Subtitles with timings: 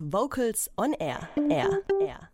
[0.00, 1.28] Vocals on Air.
[1.50, 1.82] Air.
[2.00, 2.30] Air.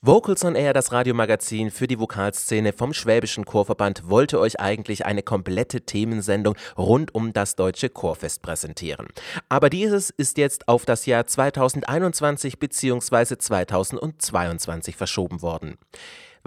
[0.00, 5.22] Vocals on Air, das Radiomagazin für die Vokalszene vom Schwäbischen Chorverband, wollte euch eigentlich eine
[5.22, 9.06] komplette Themensendung rund um das Deutsche Chorfest präsentieren.
[9.48, 13.38] Aber dieses ist jetzt auf das Jahr 2021 bzw.
[13.38, 15.78] 2022 verschoben worden.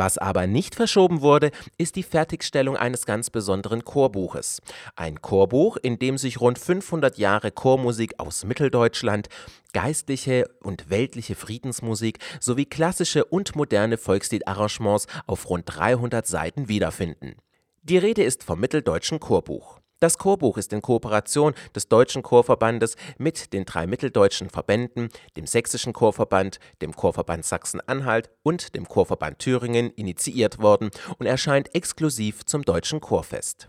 [0.01, 4.59] Was aber nicht verschoben wurde, ist die Fertigstellung eines ganz besonderen Chorbuches.
[4.95, 9.29] Ein Chorbuch, in dem sich rund 500 Jahre Chormusik aus Mitteldeutschland,
[9.73, 17.35] geistliche und weltliche Friedensmusik sowie klassische und moderne Volksliedarrangements auf rund 300 Seiten wiederfinden.
[17.83, 19.80] Die Rede ist vom Mitteldeutschen Chorbuch.
[20.01, 25.93] Das Chorbuch ist in Kooperation des Deutschen Chorverbandes mit den drei mitteldeutschen Verbänden, dem Sächsischen
[25.93, 32.99] Chorverband, dem Chorverband Sachsen-Anhalt und dem Chorverband Thüringen initiiert worden und erscheint exklusiv zum Deutschen
[32.99, 33.67] Chorfest.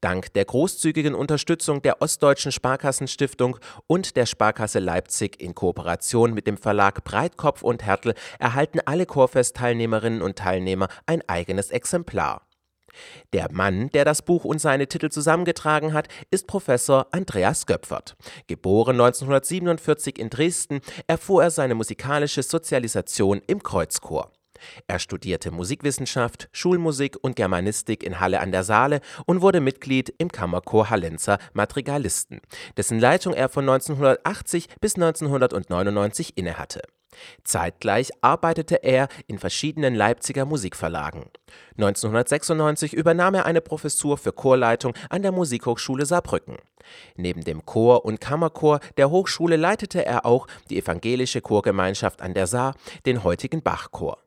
[0.00, 3.58] Dank der großzügigen Unterstützung der Ostdeutschen Sparkassenstiftung
[3.88, 10.22] und der Sparkasse Leipzig in Kooperation mit dem Verlag Breitkopf und Hertel erhalten alle Chorfest-Teilnehmerinnen
[10.22, 12.46] und Teilnehmer ein eigenes Exemplar.
[13.32, 18.16] Der Mann, der das Buch und seine Titel zusammengetragen hat, ist Professor Andreas Göpfert.
[18.46, 24.30] Geboren 1947 in Dresden, erfuhr er seine musikalische Sozialisation im Kreuzchor.
[24.86, 30.30] Er studierte Musikwissenschaft, Schulmusik und Germanistik in Halle an der Saale und wurde Mitglied im
[30.30, 32.40] Kammerchor Hallenser Madrigalisten,
[32.76, 36.82] dessen Leitung er von 1980 bis 1999 innehatte.
[37.44, 41.24] Zeitgleich arbeitete er in verschiedenen Leipziger Musikverlagen.
[41.76, 46.56] 1996 übernahm er eine Professur für Chorleitung an der Musikhochschule Saarbrücken.
[47.16, 52.46] Neben dem Chor und Kammerchor der Hochschule leitete er auch die evangelische Chorgemeinschaft an der
[52.46, 52.74] Saar,
[53.06, 54.18] den heutigen Bachchor.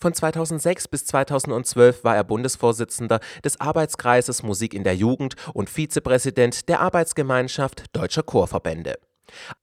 [0.00, 6.68] Von 2006 bis 2012 war er Bundesvorsitzender des Arbeitskreises Musik in der Jugend und Vizepräsident
[6.68, 8.98] der Arbeitsgemeinschaft Deutscher Chorverbände.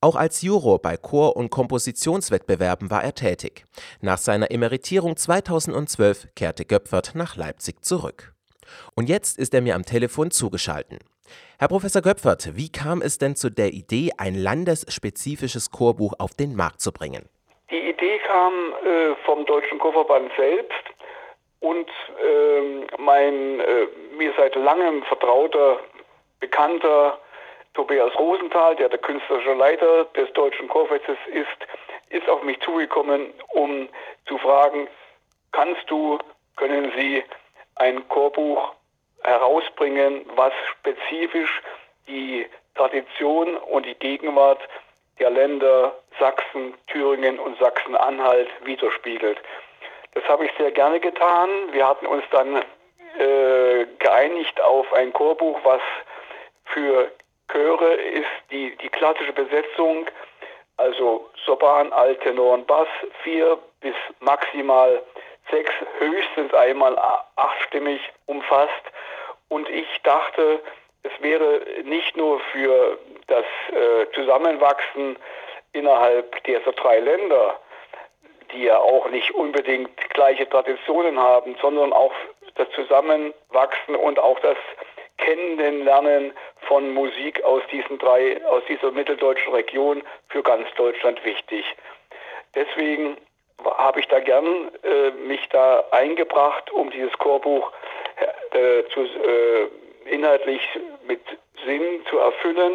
[0.02, 3.66] Auch als Juror bei Chor- und Kompositionswettbewerben war er tätig.
[4.02, 8.34] Nach seiner Emeritierung 2012 kehrte Göpfert nach Leipzig zurück.
[8.96, 11.02] Und jetzt ist er mir am Telefon zugeschaltet.
[11.58, 16.56] Herr Professor Göpfert, wie kam es denn zu der Idee, ein landesspezifisches Chorbuch auf den
[16.56, 17.30] Markt zu bringen?
[17.72, 18.54] Die Idee kam
[18.84, 20.84] äh, vom Deutschen Chorverband selbst
[21.62, 25.80] und äh, mein äh, mir seit langem vertrauter,
[26.40, 27.20] bekannter
[27.76, 31.48] Tobias Rosenthal, der der künstlerische Leiter des Deutschen Chorfestes ist,
[32.10, 33.90] ist auf mich zugekommen, um
[34.28, 34.88] zu fragen,
[35.52, 36.18] kannst du,
[36.56, 37.24] können Sie
[37.76, 38.74] ein Chorbuch
[39.24, 41.62] herausbringen, was spezifisch
[42.08, 44.60] die Tradition und die Gegenwart
[45.20, 49.38] der Länder Sachsen, Thüringen und Sachsen-Anhalt widerspiegelt.
[50.14, 51.50] Das habe ich sehr gerne getan.
[51.72, 52.64] Wir hatten uns dann
[53.20, 55.82] äh, geeinigt auf ein Chorbuch, was
[56.66, 57.12] für
[57.52, 60.08] Chöre ist die, die klassische Besetzung,
[60.78, 62.88] also Sopran, Alttenor und Bass,
[63.24, 65.02] vier bis maximal
[65.52, 66.98] sechs, höchstens einmal
[67.36, 68.72] achtstimmig umfasst.
[69.48, 70.60] Und ich dachte,
[71.04, 72.98] es wäre nicht nur für
[73.28, 75.18] das äh, Zusammenwachsen
[75.74, 77.60] innerhalb dieser drei Länder,
[78.52, 82.14] die ja auch nicht unbedingt gleiche Traditionen haben, sondern auch
[82.56, 84.58] das Zusammenwachsen und auch das
[85.18, 86.34] Kennenlernen
[86.68, 91.66] von Musik aus diesen drei, aus dieser mitteldeutschen Region für ganz Deutschland wichtig.
[92.54, 93.18] Deswegen
[93.64, 97.72] habe ich da gern äh, mich da eingebracht, um dieses Chorbuch
[98.52, 99.68] äh, zu, äh,
[100.06, 100.62] inhaltlich
[101.08, 101.22] mit
[101.66, 102.74] Sinn zu erfüllen.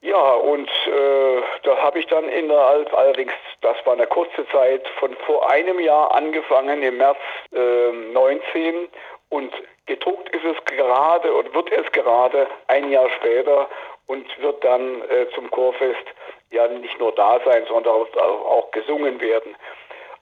[0.00, 3.32] Ja, und äh, da habe ich dann innerhalb, allerdings,
[3.62, 7.18] das war eine kurze Zeit, von vor einem Jahr angefangen, im März
[7.52, 8.88] äh, 19
[9.30, 9.52] und
[9.86, 13.68] gedruckt ist es gerade und wird es gerade ein Jahr später
[14.06, 16.04] und wird dann äh, zum Chorfest
[16.50, 19.56] ja nicht nur da sein, sondern auch, auch gesungen werden.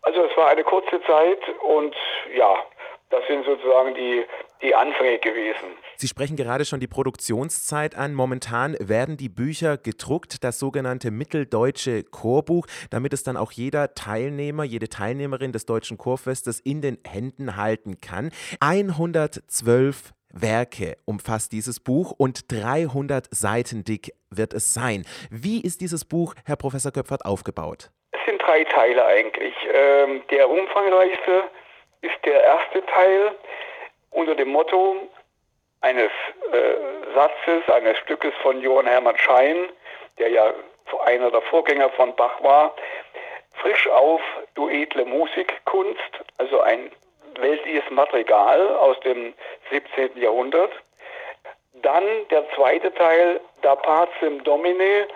[0.02, 1.94] Also es war eine kurze Zeit und
[2.34, 2.56] ja,
[3.10, 4.24] das sind sozusagen die,
[4.62, 5.76] die Anfänge gewesen.
[5.96, 8.14] Sie sprechen gerade schon die Produktionszeit an.
[8.14, 14.64] Momentan werden die Bücher gedruckt, das sogenannte Mitteldeutsche Chorbuch, damit es dann auch jeder Teilnehmer,
[14.64, 18.30] jede Teilnehmerin des Deutschen Chorfestes in den Händen halten kann.
[18.60, 25.04] 112 Werke umfasst dieses Buch und 300 Seiten dick wird es sein.
[25.30, 27.90] Wie ist dieses Buch, Herr Professor Köpfert, aufgebaut?
[28.12, 29.54] Es sind drei Teile eigentlich.
[29.72, 31.44] Ähm, der umfangreichste
[32.02, 33.34] ist der erste Teil
[34.10, 34.96] unter dem Motto
[35.80, 36.10] eines
[36.52, 39.68] äh, Satzes, eines Stückes von Johann Hermann Schein,
[40.18, 40.52] der ja
[41.04, 42.74] einer der Vorgänger von Bach war.
[43.54, 44.20] Frisch auf,
[44.54, 46.00] du edle Musikkunst,
[46.38, 46.90] also ein
[47.38, 49.34] weltliches Madrigal aus dem
[49.70, 50.20] 17.
[50.20, 50.72] Jahrhundert.
[51.82, 55.08] Dann der zweite Teil, Da Pacem Domine,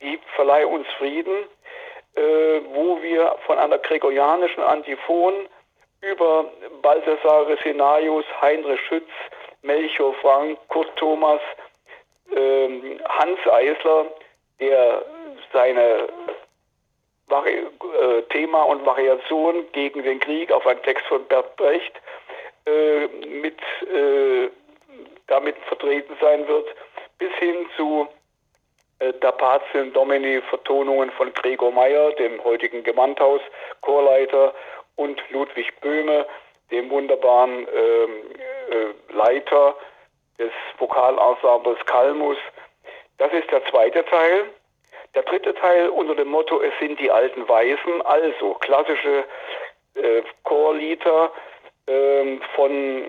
[0.00, 1.44] die Verleih uns Frieden,
[2.14, 2.20] äh,
[2.72, 5.34] wo wir von einer gregorianischen Antiphon
[6.00, 6.46] über
[6.82, 9.08] Balthasar Resinaius, Heinrich Schütz,
[9.62, 11.40] Melchior Frank, Kurt Thomas,
[12.34, 14.06] ähm, Hans Eisler,
[14.60, 15.04] der
[15.52, 16.08] seine
[17.26, 17.66] Vari
[18.00, 21.92] äh, Thema und Variation gegen den Krieg auf einen Text von Bert Brecht
[22.66, 23.58] äh, mit,
[23.92, 24.48] äh,
[25.26, 26.66] damit vertreten sein wird,
[27.18, 28.08] bis hin zu
[29.00, 33.40] äh, Patien Domini Vertonungen von Gregor Meyer, dem heutigen Gewandhaus
[33.82, 34.54] Chorleiter,
[34.98, 36.26] und Ludwig Böhme,
[36.70, 38.10] dem wunderbaren ähm,
[38.70, 39.74] äh, Leiter
[40.38, 42.36] des Vokalensembles Kalmus.
[43.18, 44.44] Das ist der zweite Teil.
[45.14, 49.24] Der dritte Teil unter dem Motto Es sind die alten Weisen, also klassische
[49.94, 51.30] äh, Chorlieder
[51.86, 53.04] äh, von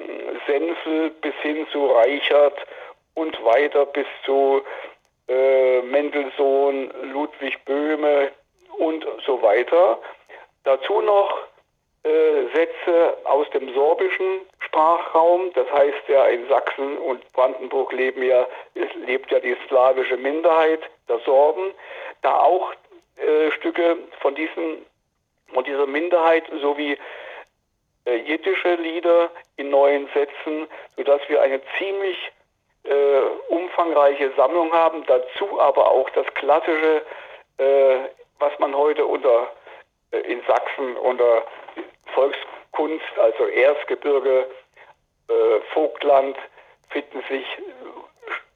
[0.48, 2.58] Senfel bis hin zu Reichert
[3.16, 4.62] und weiter bis zu
[5.28, 8.32] äh, Mendelssohn, Ludwig Böhme
[8.78, 10.00] und so weiter.
[10.64, 11.49] Dazu noch
[12.04, 15.52] Sätze aus dem sorbischen Sprachraum.
[15.54, 18.48] Das heißt ja, in Sachsen und Brandenburg leben ja,
[19.06, 21.74] lebt ja die slawische Minderheit der Sorben.
[22.22, 22.74] Da auch
[23.18, 24.86] äh, Stücke von, diesen,
[25.54, 26.98] von dieser Minderheit sowie
[28.06, 32.18] äh, jiddische Lieder in neuen Sätzen, sodass wir eine ziemlich
[32.84, 33.20] äh,
[33.50, 35.06] umfangreiche Sammlung haben.
[35.06, 37.02] Dazu aber auch das klassische,
[37.58, 37.98] äh,
[38.40, 39.52] was man heute unter
[40.12, 41.44] äh, in Sachsen unter
[42.14, 44.48] Volkskunst, also Erzgebirge,
[45.28, 45.34] äh,
[45.74, 46.38] Vogtland,
[46.90, 47.46] finden sich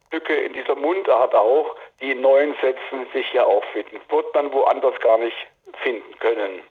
[0.08, 4.00] Stücke in dieser Mundart auch, die in neuen Sätzen sich hier auffinden.
[4.10, 5.36] Wird man woanders gar nicht
[5.82, 6.62] finden können.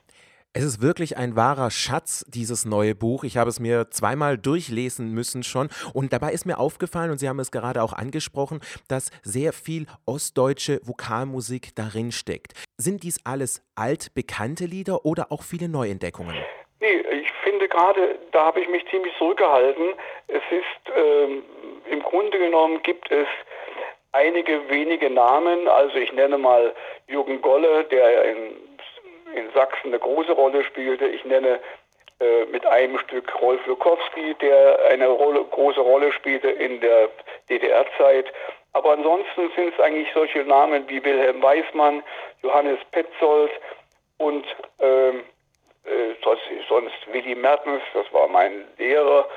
[0.55, 3.23] Es ist wirklich ein wahrer Schatz, dieses neue Buch.
[3.23, 5.69] Ich habe es mir zweimal durchlesen müssen schon.
[5.93, 9.87] Und dabei ist mir aufgefallen, und Sie haben es gerade auch angesprochen, dass sehr viel
[10.05, 12.53] ostdeutsche Vokalmusik darin steckt.
[12.77, 16.35] Sind dies alles altbekannte Lieder oder auch viele Neuentdeckungen?
[16.83, 19.93] Nee, ich finde gerade, da habe ich mich ziemlich zurückgehalten.
[20.27, 21.43] Es ist, ähm,
[21.89, 23.27] im Grunde genommen gibt es
[24.11, 25.69] einige wenige Namen.
[25.69, 26.75] Also ich nenne mal
[27.07, 28.63] Jürgen Golle, der in
[29.33, 31.05] in Sachsen eine große Rolle spielte.
[31.05, 31.59] Ich nenne
[32.19, 37.09] äh, mit einem Stück Rolf Lukowski, der eine Rolle, große Rolle spielte in der
[37.49, 38.31] DDR-Zeit.
[38.73, 42.03] Aber ansonsten sind es eigentlich solche Namen wie Wilhelm Weismann,
[42.41, 43.51] Johannes Petzold
[44.17, 44.45] und
[44.79, 45.23] ähm,
[45.85, 46.15] äh,
[46.69, 49.27] sonst Willy Mertens, das war mein Lehrer,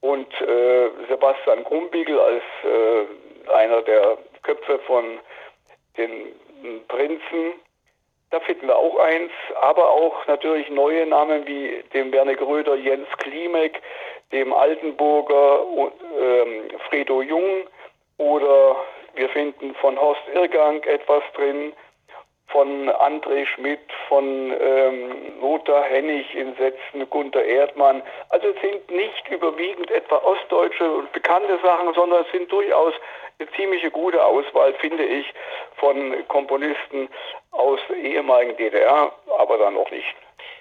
[0.00, 5.18] und äh, Sebastian Grumbiegel als äh, einer der Köpfe von
[5.96, 6.34] den
[6.86, 7.54] Prinzen.
[8.30, 13.08] Da finden wir auch eins, aber auch natürlich neue Namen wie dem Werner Gröder Jens
[13.18, 13.80] Klimek,
[14.32, 15.64] dem Altenburger
[16.20, 17.66] ähm, Fredo Jung.
[18.18, 18.76] Oder
[19.14, 21.72] wir finden von Horst Irrgang etwas drin,
[22.48, 28.02] von André Schmidt, von ähm, Lothar Hennig in Sätzen, Gunter Erdmann.
[28.30, 32.94] Also es sind nicht überwiegend etwa ostdeutsche und bekannte Sachen, sondern es sind durchaus
[33.38, 35.32] eine ziemliche gute Auswahl, finde ich,
[35.76, 37.08] von Komponisten
[37.52, 40.16] aus ehemaligen DDR, aber dann noch nicht.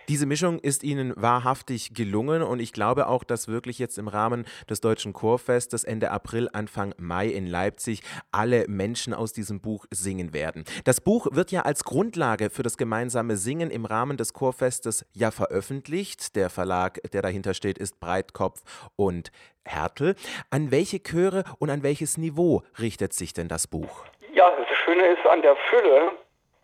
[0.09, 4.45] Diese Mischung ist Ihnen wahrhaftig gelungen und ich glaube auch, dass wirklich jetzt im Rahmen
[4.69, 10.33] des Deutschen Chorfestes Ende April, Anfang Mai in Leipzig alle Menschen aus diesem Buch singen
[10.33, 10.63] werden.
[10.85, 15.29] Das Buch wird ja als Grundlage für das gemeinsame Singen im Rahmen des Chorfestes ja
[15.29, 16.37] veröffentlicht.
[16.37, 18.61] Der Verlag, der dahinter steht, ist Breitkopf
[18.95, 19.31] und
[19.65, 20.15] Hertel.
[20.49, 24.05] An welche Chöre und an welches Niveau richtet sich denn das Buch?
[24.33, 26.13] Ja, das Schöne ist an der Fülle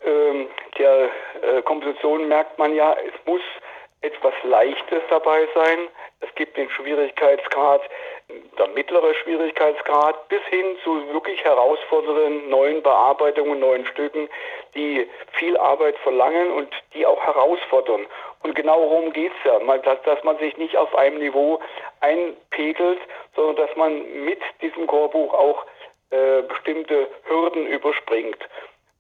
[0.06, 1.10] ähm, der
[1.42, 3.42] äh, Komposition merkt man ja, es muss
[4.02, 5.88] etwas Leichtes dabei sein.
[6.20, 7.82] Es gibt den Schwierigkeitsgrad,
[8.58, 14.30] der mittlere Schwierigkeitsgrad, bis hin zu wirklich herausfordernden neuen Bearbeitungen, neuen Stücken,
[14.76, 18.06] die viel Arbeit verlangen und die auch herausfordern.
[18.44, 21.62] Und genau darum geht es ja, dass, dass man sich nicht auf einem Niveau
[22.02, 23.00] einpegelt,
[23.36, 25.66] sondern dass man mit diesem Chorbuch auch
[26.12, 28.38] äh, bestimmte Hürden überspringt.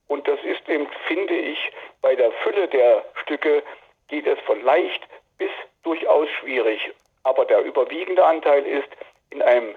[0.07, 3.63] Und das ist eben, finde ich, bei der Fülle der Stücke
[4.07, 5.07] geht es von leicht
[5.37, 5.49] bis
[5.83, 6.91] durchaus schwierig.
[7.23, 8.89] Aber der überwiegende Anteil ist
[9.29, 9.75] in einem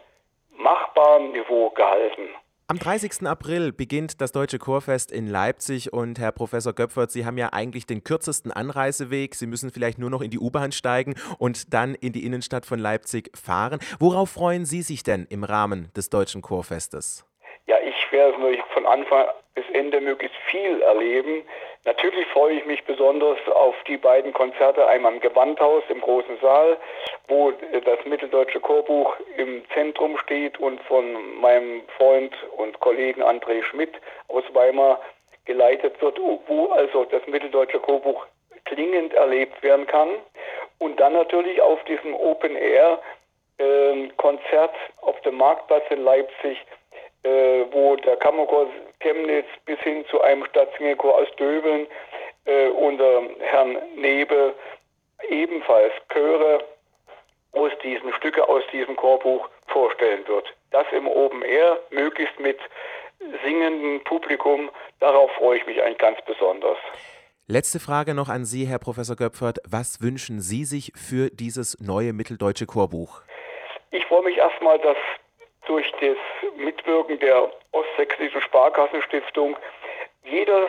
[0.50, 2.28] machbaren Niveau gehalten.
[2.68, 3.28] Am 30.
[3.28, 7.86] April beginnt das Deutsche Chorfest in Leipzig und Herr Professor Göpfert, Sie haben ja eigentlich
[7.86, 9.36] den kürzesten Anreiseweg.
[9.36, 12.80] Sie müssen vielleicht nur noch in die U-Bahn steigen und dann in die Innenstadt von
[12.80, 13.78] Leipzig fahren.
[14.00, 17.24] Worauf freuen Sie sich denn im Rahmen des Deutschen Chorfestes?
[17.66, 18.36] Ja, ich werde
[18.74, 21.42] von Anfang bis Ende möglichst viel erleben.
[21.84, 26.76] Natürlich freue ich mich besonders auf die beiden Konzerte, einmal im Gewandhaus im großen Saal,
[27.26, 33.94] wo das Mitteldeutsche Chorbuch im Zentrum steht und von meinem Freund und Kollegen André Schmidt
[34.28, 35.00] aus Weimar
[35.46, 38.26] geleitet wird, wo also das Mitteldeutsche Chorbuch
[38.66, 40.10] klingend erlebt werden kann.
[40.78, 43.00] Und dann natürlich auf diesem Open Air
[43.58, 46.58] äh, Konzert auf dem Marktplatz in Leipzig,
[47.22, 48.66] äh, wo der Kammerchor
[49.06, 51.86] Chemnitz bis hin zu einem Staatssingerchor aus Döbeln
[52.44, 54.54] äh, unter Herrn Nebe
[55.28, 56.64] ebenfalls Chöre
[57.52, 60.52] aus diesen Stücke aus diesem Chorbuch vorstellen wird.
[60.72, 62.58] Das im Open Air, möglichst mit
[63.44, 64.70] singendem Publikum,
[65.00, 66.78] darauf freue ich mich eigentlich ganz besonders.
[67.46, 69.58] Letzte Frage noch an Sie, Herr Professor Göpfert.
[69.64, 73.22] Was wünschen Sie sich für dieses neue mitteldeutsche Chorbuch?
[73.92, 74.96] Ich freue mich erstmal, dass
[75.66, 76.16] durch das
[76.56, 79.56] Mitwirken der Ostsächsischen Sparkassenstiftung
[80.24, 80.68] jedes,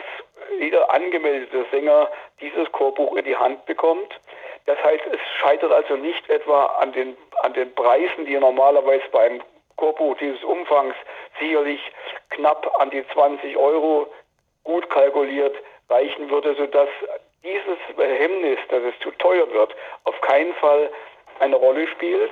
[0.58, 2.08] jeder angemeldete Sänger
[2.40, 4.20] dieses Chorbuch in die Hand bekommt.
[4.66, 9.40] Das heißt, es scheitert also nicht etwa an den, an den Preisen, die normalerweise beim
[9.76, 10.94] Chorbuch dieses Umfangs
[11.40, 11.80] sicherlich
[12.30, 14.12] knapp an die 20 Euro
[14.64, 15.56] gut kalkuliert
[15.88, 16.88] reichen würde, sodass
[17.42, 19.74] dieses Hemmnis, dass es zu teuer wird,
[20.04, 20.90] auf keinen Fall
[21.40, 22.30] eine Rolle spielt.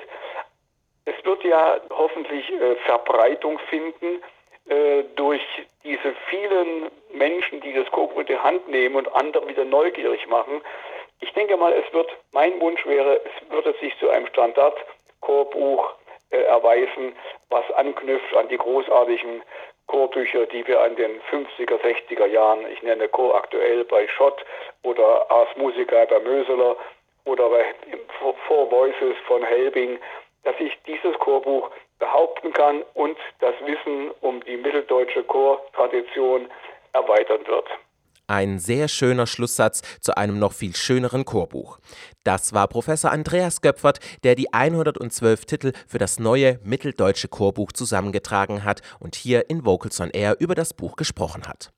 [1.07, 4.21] Es wird ja hoffentlich äh, Verbreitung finden
[4.69, 5.43] äh, durch
[5.85, 10.61] diese vielen Menschen, die das Kobo in die Hand nehmen und andere wieder neugierig machen.
[11.21, 15.95] Ich denke mal, es wird, mein Wunsch wäre, es würde sich zu einem Standard-Chorbuch
[16.31, 17.15] äh, erweisen,
[17.49, 19.43] was anknüpft an die großartigen
[19.87, 24.45] Chorbücher, die wir an den 50er, 60er Jahren, ich nenne Chor aktuell bei Schott
[24.83, 26.77] oder Ars Musica bei Möseler
[27.25, 27.65] oder bei
[28.49, 29.99] Four Voices von Helbing,
[30.47, 36.49] dass ich dieses Chorbuch behaupten kann und das Wissen um die mitteldeutsche Chortradition
[36.93, 37.67] erweitern wird.
[38.29, 41.79] Ein sehr schöner Schlusssatz zu einem noch viel schöneren Chorbuch.
[42.25, 48.65] Das war Professor Andreas Göpfert, der die 112 Titel für das neue mitteldeutsche Chorbuch zusammengetragen
[48.65, 51.71] hat und hier in Vocals on Air über das Buch gesprochen hat.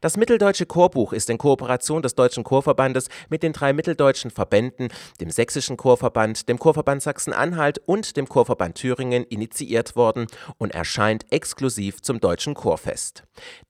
[0.00, 4.88] Das Mitteldeutsche Chorbuch ist in Kooperation des Deutschen Chorverbandes mit den drei mitteldeutschen Verbänden,
[5.20, 10.26] dem Sächsischen Chorverband, dem Chorverband Sachsen-Anhalt und dem Chorverband Thüringen initiiert worden
[10.58, 13.24] und erscheint exklusiv zum Deutschen Chorfest.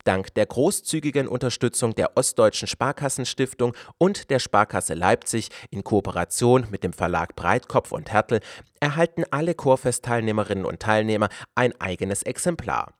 [0.04, 6.92] Dank der großzügigen Unterstützung der Ostdeutschen Sparkassenstiftung und der Sparkasse Leipzig in Kooperation mit dem
[6.92, 8.40] Verlag Breitkopf und Hertel
[8.82, 12.92] erhalten alle Chorfestteilnehmerinnen und Teilnehmer ein eigenes Exemplar.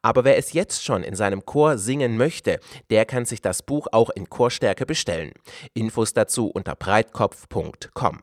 [0.00, 2.60] Aber wer es jetzt schon in seinem Chor singen möchte,
[2.90, 5.32] der kann sich das Buch auch in Chorstärke bestellen.
[5.74, 8.22] Infos dazu unter breitkopf.com.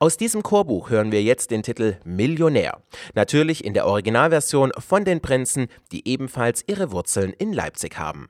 [0.00, 2.82] Aus diesem Chorbuch hören wir jetzt den Titel Millionär.
[3.14, 8.28] Natürlich in der Originalversion von den Prinzen, die ebenfalls ihre Wurzeln in Leipzig haben.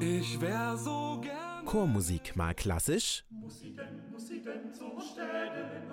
[0.00, 3.24] Ich wär so gern Chormusik mal klassisch.
[3.30, 4.72] Muss sie denn, muss sie denn
[5.12, 5.91] Städtelenhaus,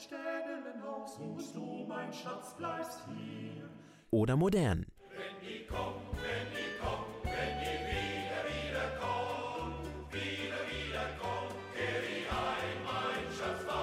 [0.00, 3.68] Städtelenhaus, wo du, mein Schatz, bleibst hier
[4.10, 4.86] oder modern.
[5.10, 12.02] Wenn die kommen, wenn die kommen, wenn die wieder, wieder kommen, wieder, wieder kommen, kehr
[12.02, 13.80] ich ein, mein Schatz, bei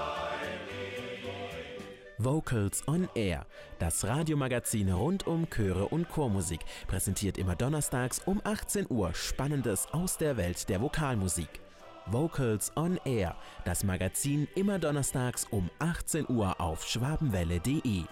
[2.18, 3.46] Vocals on Air,
[3.78, 10.18] das Radiomagazin rund um Chöre und Chormusik, präsentiert immer donnerstags um 18 Uhr Spannendes aus
[10.18, 11.62] der Welt der Vokalmusik.
[12.12, 13.36] Vocals on Air,
[13.66, 18.04] das Magazin immer donnerstags um 18 Uhr auf schwabenwelle.de.